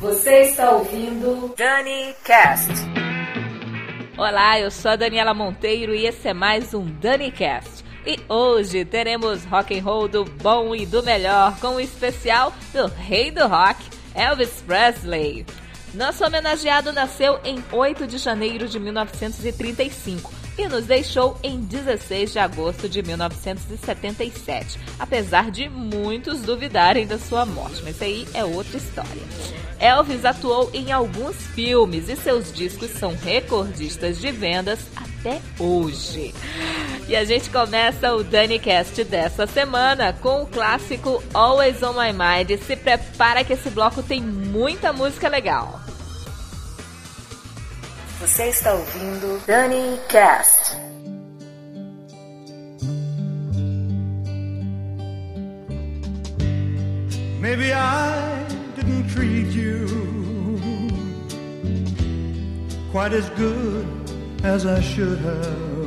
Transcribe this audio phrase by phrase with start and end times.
[0.00, 2.70] Você está ouvindo Dani Cast.
[4.16, 7.84] Olá, eu sou a Daniela Monteiro e esse é mais um Dani Cast.
[8.06, 12.86] E hoje teremos rock and roll do bom e do melhor com o especial do
[12.86, 13.84] rei do rock,
[14.14, 15.44] Elvis Presley.
[15.92, 22.38] Nosso homenageado nasceu em 8 de janeiro de 1935 e nos deixou em 16 de
[22.38, 29.22] agosto de 1977, apesar de muitos duvidarem da sua morte, mas aí é outra história.
[29.78, 36.34] Elvis atuou em alguns filmes e seus discos são recordistas de vendas até hoje.
[37.08, 42.60] E a gente começa o DaniCast dessa semana com o clássico Always on My Mind.
[42.60, 45.87] Se prepara que esse bloco tem muita música legal.
[48.20, 50.76] Você está ouvindo DanyCast.
[57.40, 59.86] Maybe I didn't treat you
[62.90, 63.86] quite as good
[64.42, 65.78] as I should have.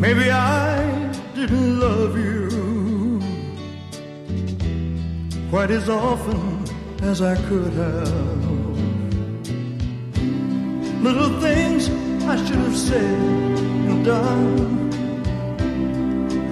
[0.00, 3.20] Maybe I didn't love you
[5.50, 6.64] quite as often
[7.02, 8.45] as I could have.
[11.06, 11.88] Little things
[12.24, 13.18] I should have said
[13.90, 14.90] and done.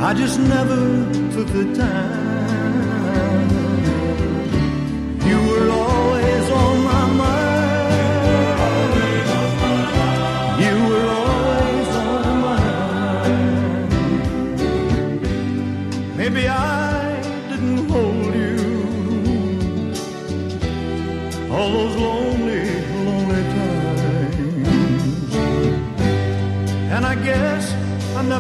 [0.00, 0.76] I just never
[1.32, 3.63] took the time.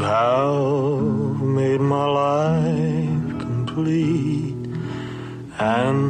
[0.00, 4.56] You have made my life complete,
[5.58, 6.09] and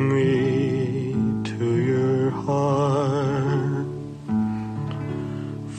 [0.00, 1.12] me
[1.44, 3.86] to your heart.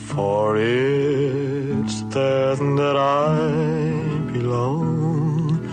[0.08, 5.68] For it's there that I belong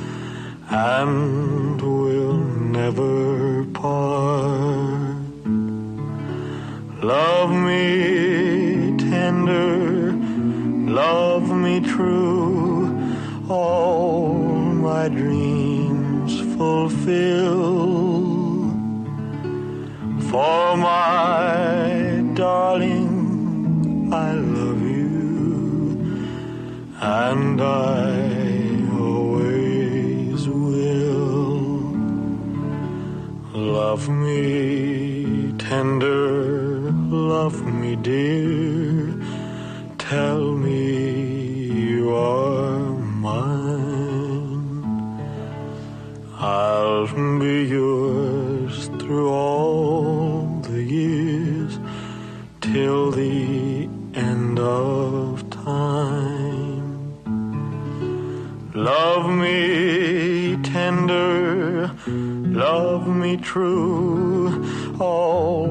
[0.71, 2.39] and will
[2.79, 5.19] never part.
[7.03, 10.12] Love me tender,
[10.91, 12.89] love me true,
[13.49, 14.35] all
[14.89, 18.18] my dreams fulfill.
[20.31, 26.21] For my darling, I love you,
[27.01, 31.57] and I always will.
[33.55, 39.15] Love me tender, love me dear,
[39.97, 40.93] tell me
[41.89, 42.81] you are
[43.27, 44.79] mine.
[46.39, 47.07] I'll
[63.29, 64.49] me true,
[64.99, 65.67] all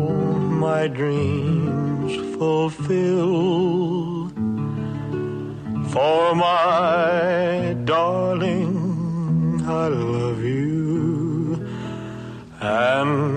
[0.67, 4.29] my dreams fulfill.
[5.93, 11.67] For my darling, I love you,
[12.59, 13.36] and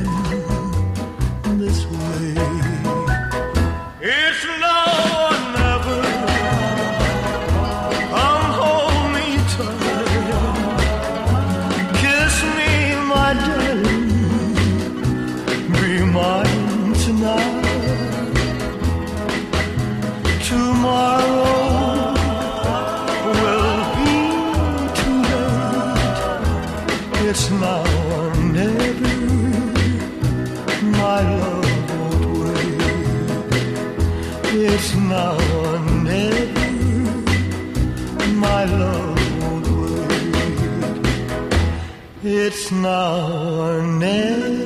[42.53, 43.31] It's now
[43.63, 44.57] or never.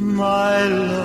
[0.00, 0.97] My love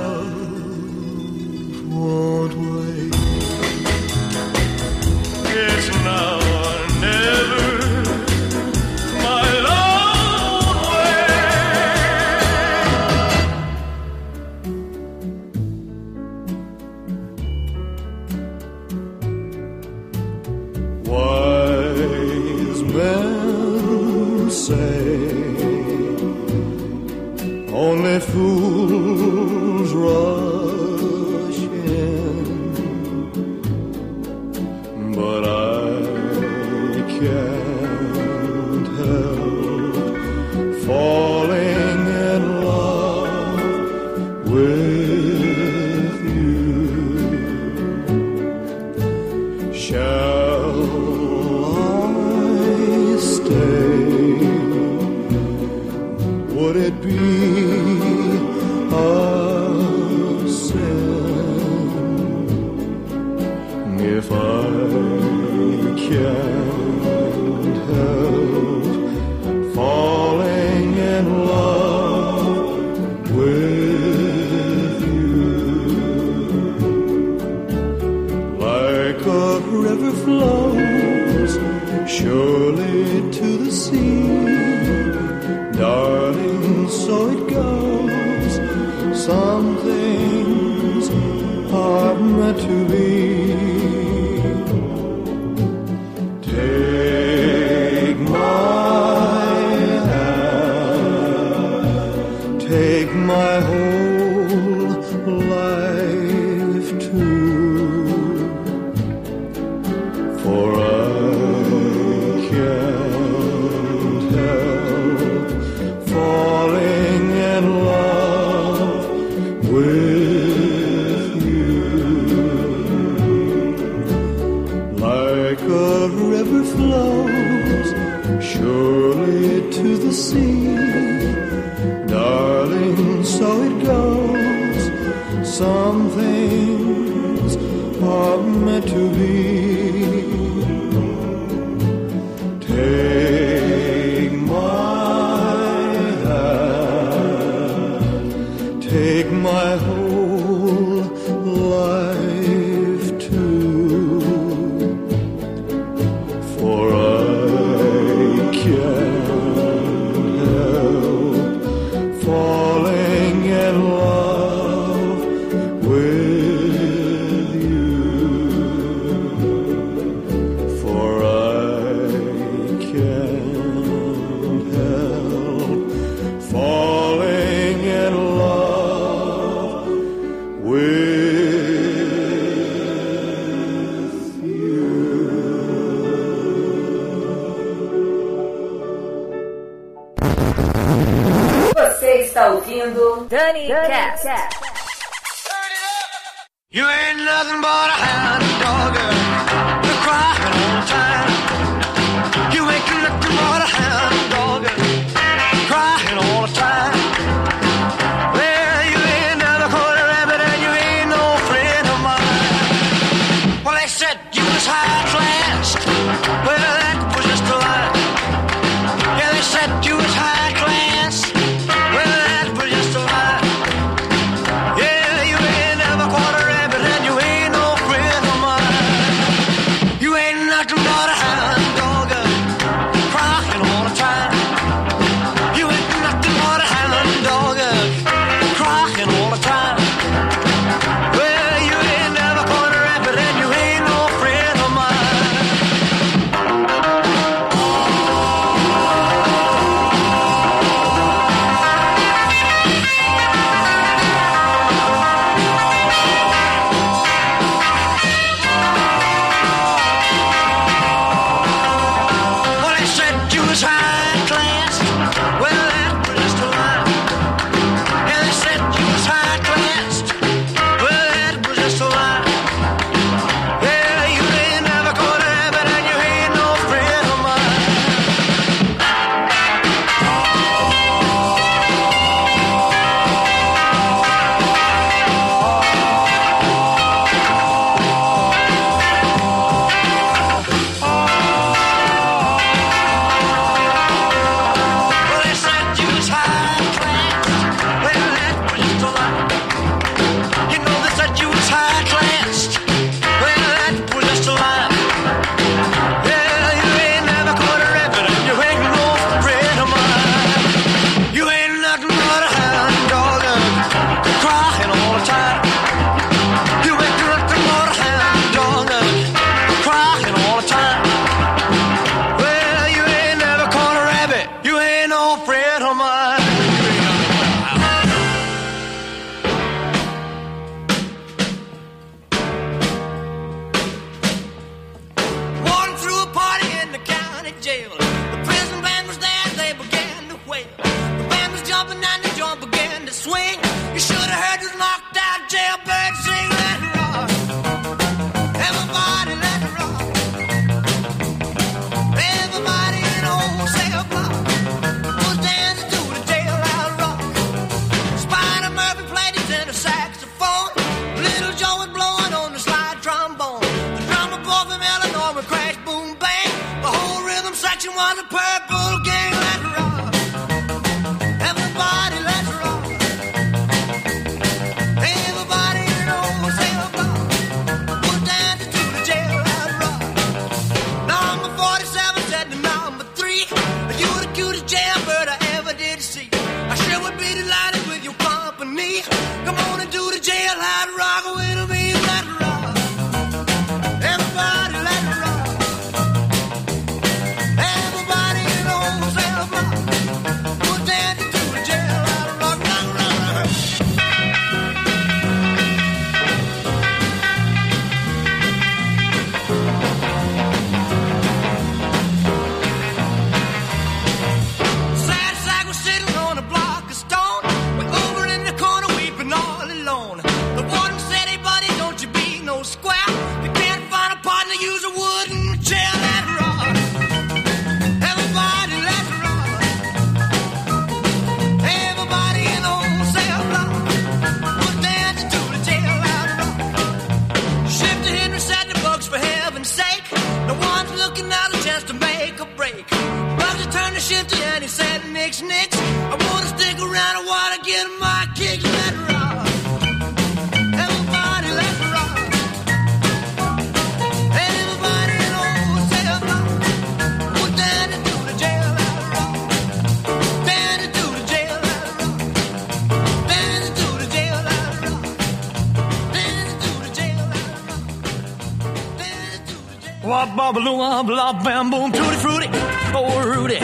[469.83, 471.71] Wop bobbaloo wop lop bam boom.
[471.71, 472.27] Tutti frutti
[472.73, 473.39] oh Rudy.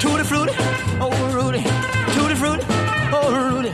[0.00, 0.52] Tutti frutti
[1.00, 1.62] oh Rudy.
[2.14, 2.64] Tutti frutti
[3.12, 3.70] oh Rudy.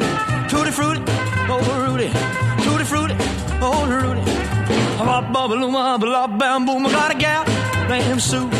[0.48, 1.00] Tutti frutti
[1.48, 2.08] oh Rudy.
[2.64, 3.14] Tutti frutti
[3.62, 4.22] oh Rudy.
[5.00, 6.86] Wop bobbaloo wop lop bam boom.
[6.86, 7.44] I got a gal
[7.88, 8.50] named Sue.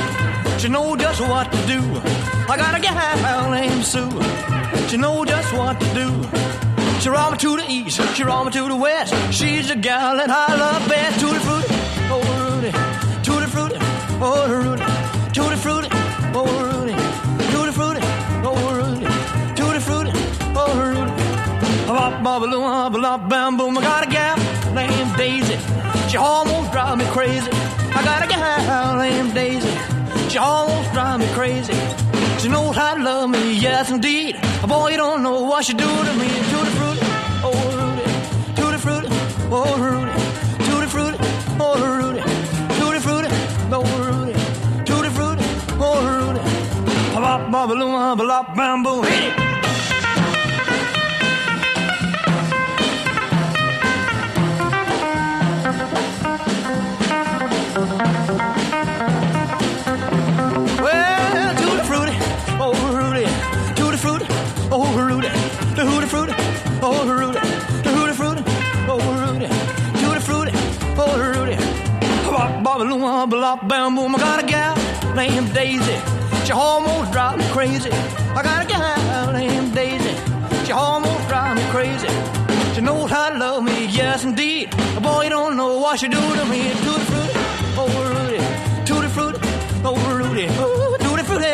[0.59, 1.81] She know just what to do.
[2.49, 4.11] I got a gal named Sue.
[4.89, 6.09] She know just what to do.
[7.01, 9.15] She roll me to the east, she roll me to the west.
[9.33, 11.21] She's the gal that I love best.
[11.21, 11.75] Tutti frutti,
[14.21, 14.85] oh Rudy,
[15.33, 15.89] tutti frutti,
[16.35, 16.95] oh Rudy,
[17.53, 18.01] tutti frutti,
[18.45, 19.07] oh Rudy,
[19.55, 20.13] tutti frutti,
[20.55, 21.13] oh Rudy.
[21.87, 23.77] Bop bobbaloo, bop bam boom.
[23.79, 24.37] I got a gal
[24.73, 25.59] named Daisy.
[26.09, 27.51] She almost drive me crazy.
[27.93, 29.69] I got a gal named Daisy.
[30.29, 31.75] She almost drive me crazy.
[32.39, 34.37] She knows how to love me, yes indeed.
[34.69, 36.29] Boy, you don't know what she do to me.
[36.53, 37.07] Tutti frutti,
[37.43, 38.05] oh Rudy,
[38.55, 39.09] tutti frutti,
[39.51, 40.13] oh Rudy,
[40.67, 41.19] tutti frutti,
[41.59, 42.21] oh Rudy,
[47.31, 47.69] Bop bop.
[47.71, 48.17] Well,
[61.55, 62.15] tutti frutti,
[62.59, 63.23] oh Rudy,
[63.77, 64.27] tutti frutti,
[64.73, 65.29] oh Rudy,
[65.77, 66.35] hooty fruity,
[66.83, 67.39] oh Rudy,
[67.85, 68.43] hooty fruity,
[68.89, 69.47] oh Rudy,
[70.03, 70.51] tutti frutti,
[70.99, 71.57] oh Rudy.
[72.29, 72.63] Bop
[73.31, 74.17] bop bam boom.
[74.17, 74.75] I got a gal
[75.15, 76.10] named Daisy.
[76.51, 77.93] She almost drives me crazy.
[77.93, 80.17] I got a gal named Daisy.
[80.67, 82.09] She almost drives me crazy.
[82.75, 84.69] She knows how to love me, yes indeed.
[85.01, 86.73] Boy, you don't know what she do to me.
[86.83, 87.39] Tutti frutti,
[87.79, 88.39] oh Rudy,
[88.85, 89.39] tutti frutti,
[89.85, 91.53] oh Rudy, oh tutti frutti,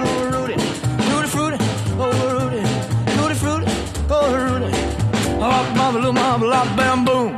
[0.00, 0.56] oh Rudy,
[1.10, 1.58] tutti frutti,
[1.98, 2.62] oh Rudy,
[3.16, 3.70] tutti frutti,
[4.08, 4.70] oh Rudy.
[5.38, 7.37] Bop bobbaloo, bop bam boom.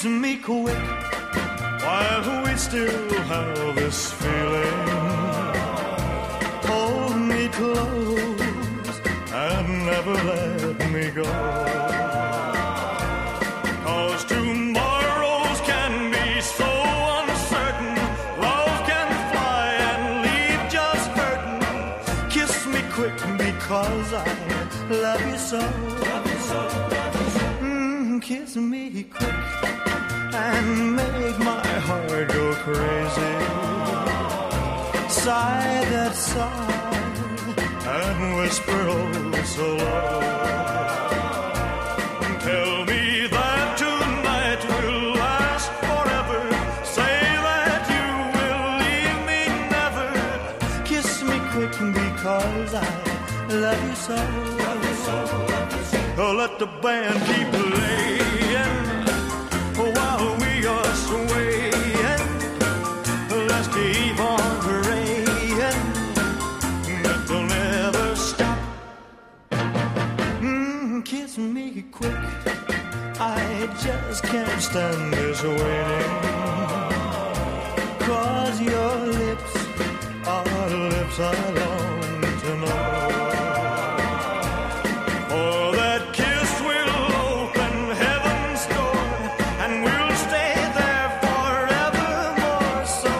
[0.00, 0.78] Kissing me quick
[1.84, 4.88] while we still have this feeling.
[6.64, 8.98] Hold me close
[9.30, 11.24] and never let me go.
[13.84, 16.70] Cause tomorrows can be so
[17.20, 17.94] uncertain.
[18.40, 22.30] Love can fly and leave just hurting.
[22.30, 24.24] Kiss me quick because I
[24.88, 25.60] love you so.
[27.60, 29.89] Mm, kiss me quick
[30.32, 33.34] and make my heart go crazy.
[35.08, 36.90] Sigh that sigh
[37.86, 40.20] and whisper oh so low.
[42.46, 46.42] Tell me that tonight will last forever.
[46.84, 49.42] Say that you will leave me
[49.74, 50.10] never.
[50.84, 52.88] Kiss me quick because I
[53.48, 54.18] love you so.
[56.22, 58.49] Oh, let the band keep playing
[71.40, 72.12] Kiss me quick.
[73.18, 76.16] I just can't stand this waiting.
[78.06, 79.54] Cause your lips
[80.26, 83.08] are lips I long to know.
[85.30, 86.94] For that kiss will
[87.32, 87.74] open
[88.04, 89.02] heaven's door,
[89.64, 92.84] and we'll stay there forevermore.
[93.00, 93.12] So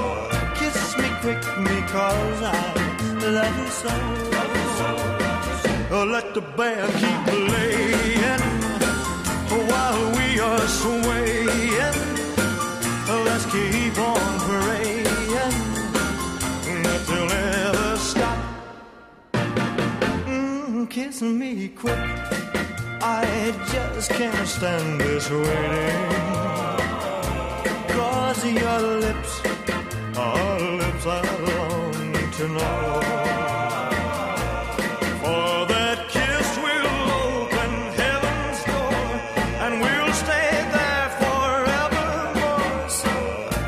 [0.58, 2.58] kiss me quick because I
[3.36, 3.92] love you so.
[5.92, 7.34] Oh, let the band keep
[21.20, 21.98] kiss me quick.
[23.02, 26.10] I just can't stand this waiting.
[27.88, 29.32] Cause your lips
[30.16, 33.00] are lips I long to know.
[35.22, 36.88] For that kiss will
[37.28, 39.00] open heaven's door,
[39.64, 42.88] and we'll stay there forevermore.
[43.00, 43.12] So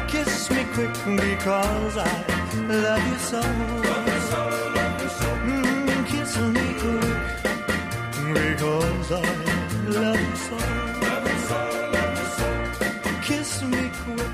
[0.08, 0.94] kiss me quick
[1.28, 2.12] because I
[2.68, 3.61] love you so.
[9.12, 10.56] Because I love you so.
[13.22, 14.32] Kiss me quick.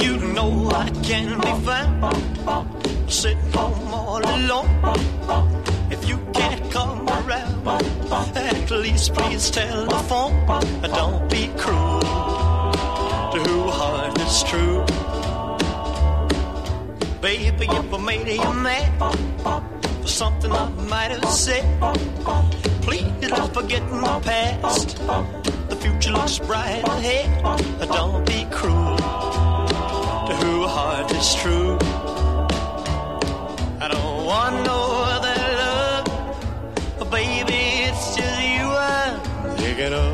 [0.00, 4.70] You know I can be found sitting home all alone.
[5.90, 7.68] If you can't come around,
[8.36, 10.46] at least please telephone.
[10.82, 11.23] Don't
[17.58, 18.90] Baby, if I made you mad
[20.02, 21.64] for something I might have said,
[22.82, 24.96] please don't forget my past.
[25.68, 27.42] The future looks bright ahead.
[27.78, 31.78] But don't be cruel to who heart is true.
[33.80, 34.80] I don't want no
[35.14, 39.20] other love, baby, it's just you I'm
[39.58, 40.13] thinking of.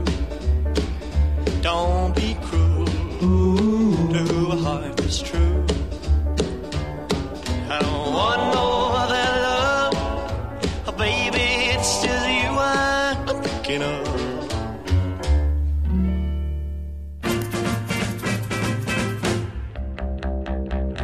[1.71, 2.85] Don't be cruel
[4.13, 5.65] to a heart that's true.
[7.69, 8.67] I don't want no
[9.01, 9.93] other love.
[10.87, 14.03] Oh, baby, it's just you I'm thinking of.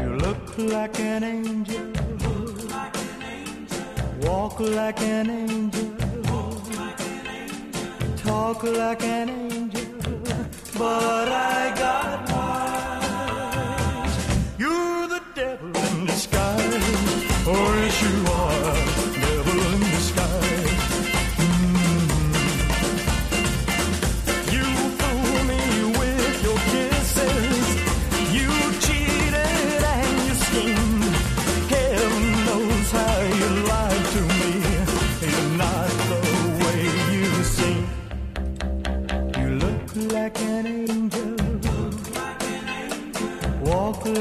[0.01, 1.85] You look like an angel.
[4.21, 5.95] Walk like an angel.
[8.17, 9.76] Talk like an angel.
[10.77, 14.15] But I got wise.
[14.59, 16.59] You're the devil in disguise.
[17.47, 18.09] Oh, yes, you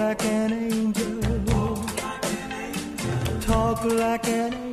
[0.08, 1.84] like an angel.
[3.40, 4.65] Talk like an angel.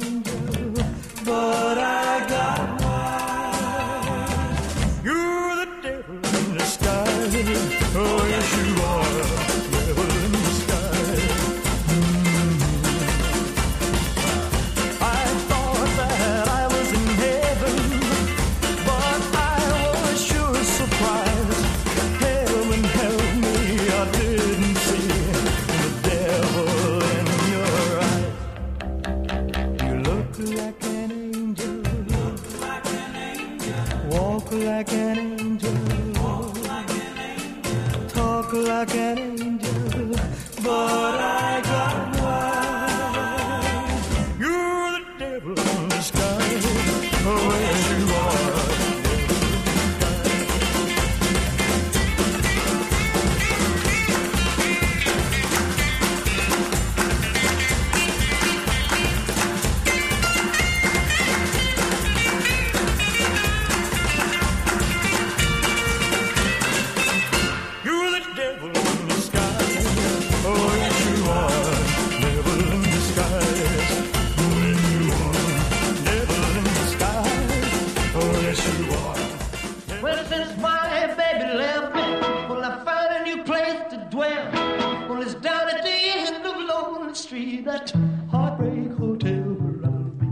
[87.64, 87.92] that
[88.30, 90.28] heartbreak hotel where I'll be,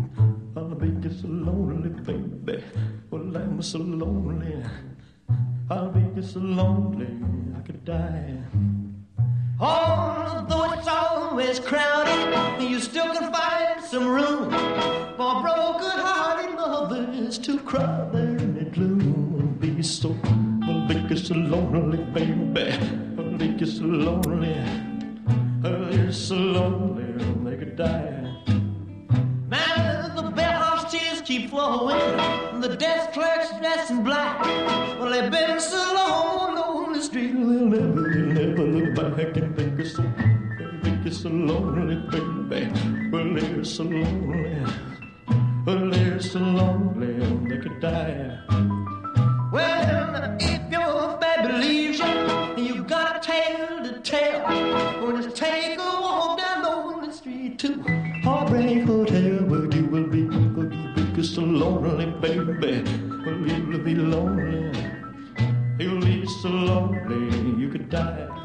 [0.58, 2.64] I'll be just so lonely, baby.
[3.10, 4.64] Well, I'm so lonely.
[5.70, 7.08] I'll be just so lonely
[7.58, 8.38] I could die.
[57.62, 57.80] to
[58.24, 62.82] Heartbreak Hotel where you will be, where you will be so lonely, baby.
[63.24, 64.74] Well, you will be lonely.
[65.78, 68.41] You'll be so lonely, you could die.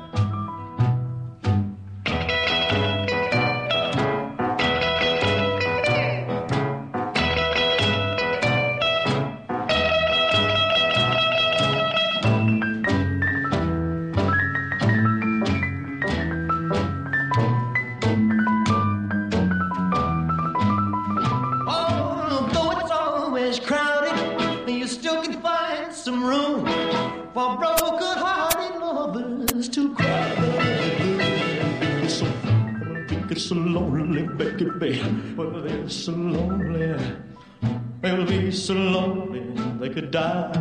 [40.11, 40.53] die.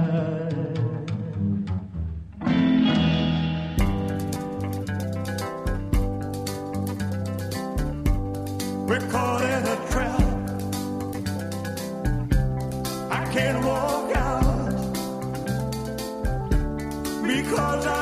[8.87, 10.21] We're caught in a trap.
[13.11, 14.71] I can't walk out
[17.23, 17.94] because I.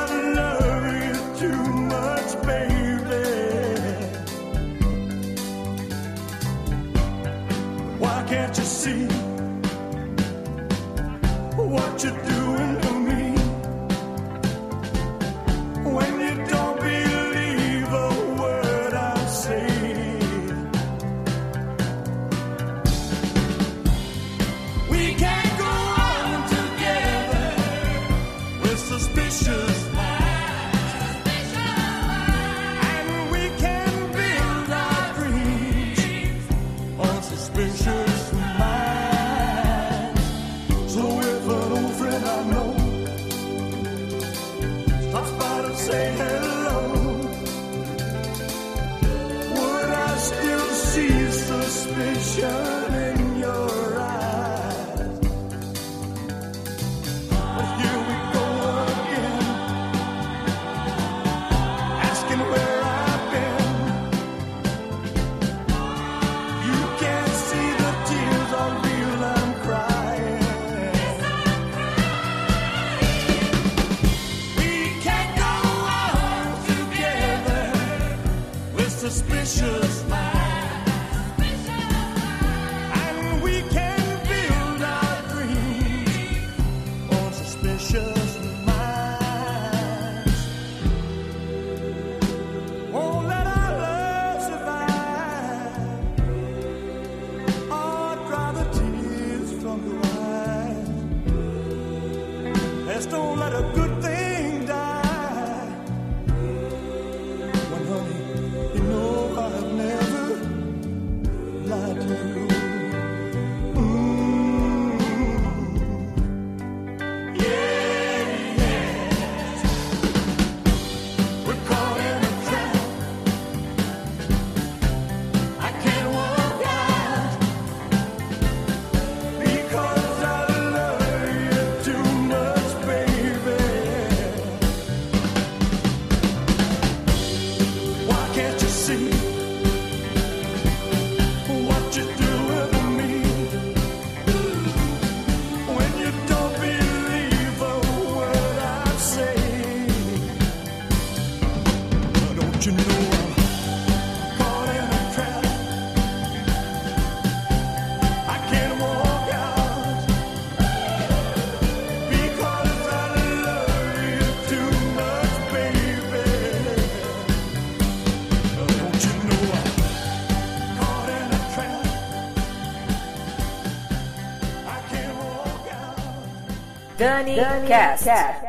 [177.04, 177.36] Dani,
[177.68, 178.04] Cast.
[178.04, 178.44] Cast.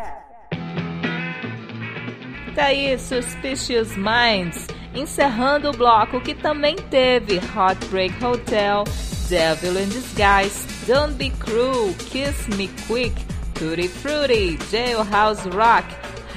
[2.56, 8.86] Tá aí, Suspicious Minds, encerrando o bloco que também teve Heartbreak Hotel,
[9.28, 13.13] Devil in Disguise, Don't Be Cruel, Kiss Me Quick,
[13.56, 15.86] Tutti Frutti, Jailhouse Rock,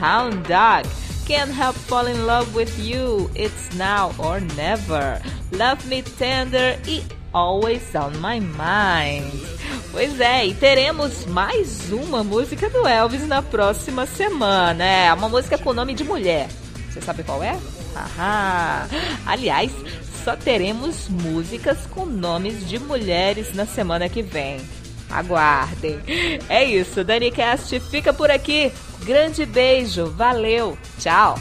[0.00, 0.88] Hound Dog,
[1.24, 7.00] Can't Help Fall in Love with You, It's Now or Never, Love Me Tender e
[7.33, 9.57] Always on My Mind.
[9.90, 14.85] Pois é, e teremos mais uma música do Elvis na próxima semana.
[14.85, 16.48] É uma música com nome de mulher.
[16.90, 17.59] Você sabe qual é?
[17.96, 18.88] Aham.
[19.27, 19.72] Aliás,
[20.24, 24.61] só teremos músicas com nomes de mulheres na semana que vem.
[25.11, 25.98] Aguardem.
[26.48, 28.70] É isso, DaniCast fica por aqui.
[29.05, 31.38] Grande beijo, valeu, tchau.